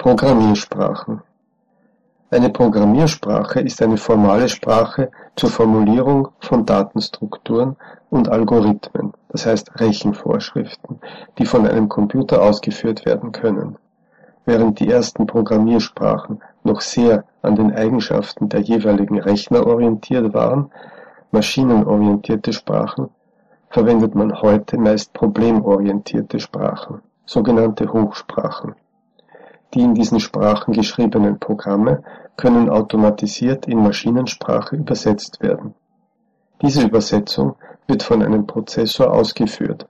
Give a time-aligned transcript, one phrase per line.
[0.00, 1.20] Programmiersprachen
[2.30, 7.76] Eine Programmiersprache ist eine formale Sprache zur Formulierung von Datenstrukturen
[8.08, 11.00] und Algorithmen, das heißt Rechenvorschriften,
[11.36, 13.76] die von einem Computer ausgeführt werden können.
[14.46, 20.70] Während die ersten Programmiersprachen noch sehr an den Eigenschaften der jeweiligen Rechner orientiert waren
[21.30, 23.10] (maschinenorientierte Sprachen),
[23.68, 28.74] verwendet man heute meist problemorientierte Sprachen, sogenannte Hochsprachen
[29.74, 32.02] die in diesen Sprachen geschriebenen Programme
[32.36, 35.74] können automatisiert in Maschinensprache übersetzt werden.
[36.62, 37.56] Diese Übersetzung
[37.86, 39.86] wird von einem Prozessor ausgeführt.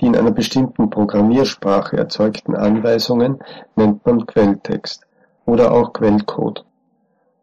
[0.00, 3.38] Die in einer bestimmten Programmiersprache erzeugten Anweisungen
[3.76, 5.06] nennt man Quelltext
[5.46, 6.64] oder auch Quellcode.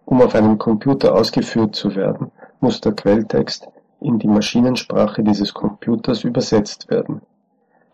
[0.06, 3.68] Um auf einem Computer ausgeführt zu werden, muss der Quelltext
[4.02, 7.22] in die Maschinensprache dieses Computers übersetzt werden.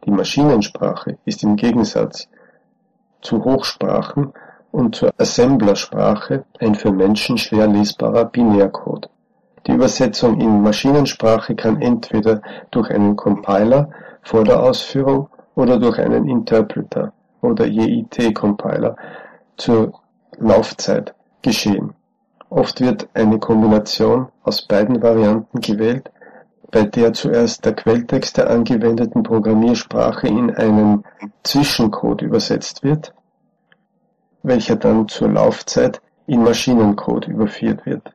[0.05, 2.27] Die Maschinensprache ist im Gegensatz
[3.27, 4.33] zu Hochsprachen
[4.71, 9.09] und zur Assemblersprache ein für Menschen schwer lesbarer Binärcode.
[9.65, 13.89] Die Übersetzung in Maschinensprache kann entweder durch einen Compiler
[14.21, 17.11] vor der Ausführung oder durch einen Interpreter
[17.41, 18.95] oder JIT-Compiler
[19.57, 19.91] zur
[20.37, 21.93] Laufzeit geschehen.
[22.49, 26.09] Oft wird eine Kombination aus beiden Varianten gewählt,
[26.71, 31.03] bei der zuerst der Quelltext der angewendeten Programmiersprache in einen
[31.43, 33.13] Zwischencode übersetzt wird,
[34.47, 38.13] welcher dann zur Laufzeit in Maschinencode überführt wird.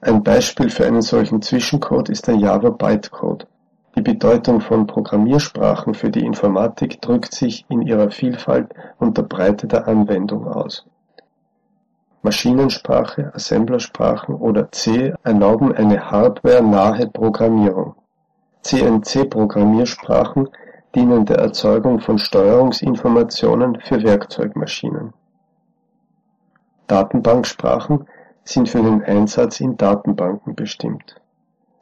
[0.00, 3.46] Ein Beispiel für einen solchen Zwischencode ist der Java Bytecode.
[3.96, 9.66] Die Bedeutung von Programmiersprachen für die Informatik drückt sich in ihrer Vielfalt und der Breite
[9.66, 10.84] der Anwendung aus
[12.26, 17.94] Maschinensprache, Assemblersprachen oder C erlauben eine hardwarenahe Programmierung.
[18.62, 20.48] CNC-Programmiersprachen
[20.94, 25.12] dienen der Erzeugung von Steuerungsinformationen für Werkzeugmaschinen.
[26.86, 28.06] Datenbanksprachen
[28.44, 31.20] sind für den Einsatz in Datenbanken bestimmt.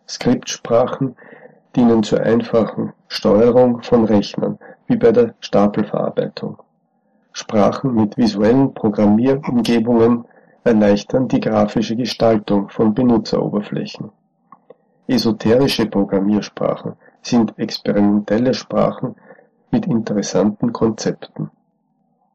[0.09, 1.17] Skriptsprachen
[1.77, 6.59] dienen zur einfachen Steuerung von Rechnern, wie bei der Stapelverarbeitung.
[7.33, 10.25] Sprachen mit visuellen Programmierumgebungen
[10.63, 14.11] erleichtern die grafische Gestaltung von Benutzeroberflächen.
[15.07, 19.17] Esoterische Programmiersprachen sind experimentelle Sprachen
[19.71, 21.51] mit interessanten Konzepten